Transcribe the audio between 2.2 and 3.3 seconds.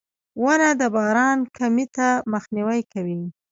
مخنیوی کوي.